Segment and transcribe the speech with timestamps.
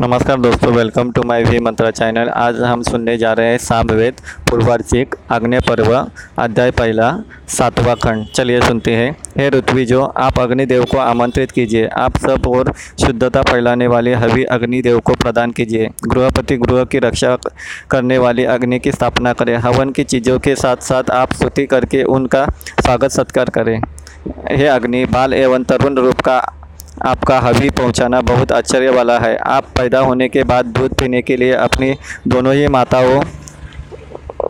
[0.00, 4.14] नमस्कार दोस्तों welcome to my V Mantra channel आज हम सुनने जा रहे हैं सामवेद
[4.50, 6.06] पूर्वार्चिक अग्नि पर्व,
[6.38, 11.86] अध्याय पहला, सातवां खंड। चलिए सुनते हैं। हे ऋत्वी जो, आप अग्निदेव को आमंत्रित कीजिए।
[11.86, 17.36] आप सब और शुद्धता फैलाने वाली हवि अग्निदेव को प्रदान कीजिए। गृहपति गृह की रक्षा
[17.90, 22.02] करने वाली अग्नि की स्थापना करें। हवन की चीज़ों के साथ साथ आप स्तुति करके
[22.02, 22.46] उनका
[22.80, 23.80] स्वागत सत्कार करें।
[24.50, 26.56] हे अग्नि, बाल एवं तरुण रूप का
[27.00, 31.36] आपका हबी पहुंचाना बहुत आश्चर्य वाला है। आप पैदा होने के बाद दूध पीने के
[31.36, 31.94] लिए अपनी
[32.28, 33.20] दोनों ही माताओं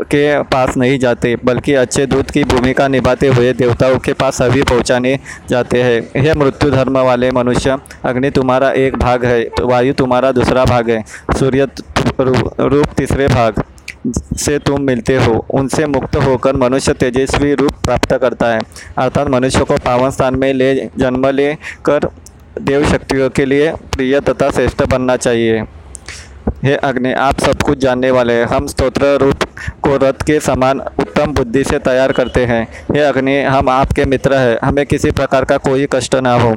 [0.04, 4.62] के पास नहीं जाते, बल्कि अच्छे दूध की भूमिका निभाते हुए देवताओं के पास हबी
[4.62, 5.18] पहुँचाने
[5.48, 10.32] जाते हैं। यह मृत्यु धर्म वाले मनुष्य, अग्नि तुम्हारा एक भाग है तो वायु तुम्हारा
[10.32, 11.02] दूसरा भाग है,
[11.38, 11.68] सूर्य
[12.20, 13.62] रूप तीसरे भाग
[14.38, 18.60] से तुम मिलते हो। उनसे मुक्त होकर मनुष्य तेजस्वी रूप प्राप्त करता है।
[18.98, 21.52] अर्थात मनुष्य को पावन स्थान में ले जन्म ले
[21.84, 22.08] कर
[22.58, 25.62] देव शक्तियों के लिए प्रिय तथा श्रेष्ठ बनना चाहिए।
[26.64, 29.44] हे अग्नि, आप सब कुछ जानने वाले हैं हम स्तोत्र रूप
[29.82, 34.34] को रथ के समान उत्तम बुद्धि से तैयार करते हैं। हे अग्नि, हम आपके मित्र
[34.34, 36.54] हैं, हमें किसी प्रकार का कोई कष्ट ना हो।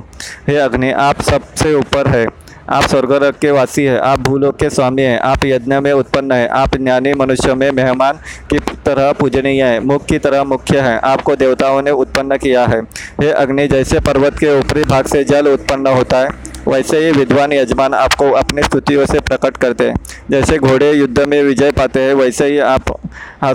[0.48, 2.26] हे अग्नि, आप सबसे ऊपर है,
[2.70, 6.50] आप स्वर्ग के वासी हैं, आप भूलोक के स्वामी हैं, आप यज्ञ में उत्पन्न हैं,
[6.50, 11.36] आप ज्ञानी मनुष्य में मेहमान की तरह पूजनीय है, मुख की तरह मुख्य है। आपको
[11.36, 12.82] देवताओं ने उत्पन्न किया है।
[13.22, 16.30] हे अग्नि, जैसे पर्वत के ऊपरी भाग से जल उत्पन्न होता है,
[16.68, 19.96] वैसे ही विद्वान यजमान आपको अपनी स्तुतियों से प्रकट करते हैं।
[20.32, 22.84] जैसे घोड़े युद्ध में विजय पाते हैं, वैसे ही आप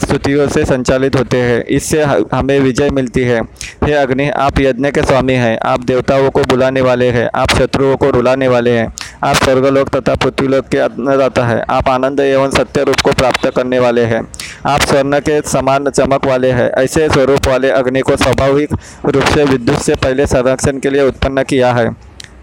[0.04, 3.42] स्तुतियों से संचालित होते हैं। इससे हमें विजय मिलती है।
[3.84, 7.96] हे अग्नि, आप यज्ञ के स्वामी हैं। आप देवताओं को बुलाने वाले हैं। आप शत्रुओं
[7.96, 12.82] को रुलाने वाले हैं। आप स्वर्गलोक तथा पृथ्वीलोक के अन्नदाता है। आप आनंद एवं सत्य
[12.82, 14.28] रूप को प्राप्त करने वाले हैं।
[14.66, 18.72] आप स्वर्ण के समान चमक वाले हैं। ऐसे स्वरूप वाले अग्नि को स्वाभाविक
[19.04, 21.88] रूप से विद्युत से पहले संरक्षण के लिए उत्पन्न किया है।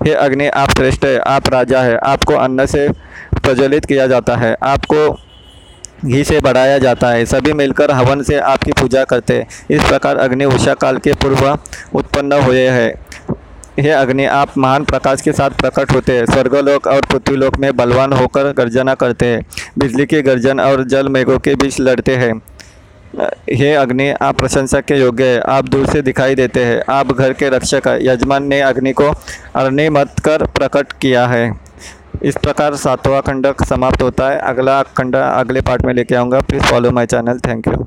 [0.03, 2.87] हे अग्नि, आप श्रेष्ठ है, आप राजा है, आपको अन्न से
[3.35, 5.17] प्रज्वलित किया जाता है, आपको
[6.05, 10.17] घी से बढ़ाया जाता है, सभी मिलकर हवन से आपकी पूजा करते हैं। इस प्रकार
[10.17, 11.57] अग्नि उषा काल के पूर्व
[11.95, 13.04] उत्पन्न हुए हैं।
[13.79, 18.13] हे अग्नि आप महान प्रकाश के साथ प्रकट होते हैं। स्वर्गलोक और पृथ्वीलोक में बलवान
[18.13, 19.45] होकर गर्जना करते हैं।
[19.77, 22.33] बिजली के गर्जन और जल मेघों के बीच लड़ते हैं।
[23.53, 27.33] हे अग्नि, आप प्रशंसा के योग्य है। आप दूर से दिखाई देते हैं। आप घर
[27.33, 29.11] के रक्षक है। यजमान ने अग्नि को
[29.55, 31.43] अग्नि मत कर प्रकट किया है।
[32.23, 36.63] इस प्रकार सातवां खंड समाप्त होता है। अगला खंड अगले पार्ट में लेके आऊँगा। Please
[36.63, 37.39] follow my channel.
[37.39, 37.83] Thank you.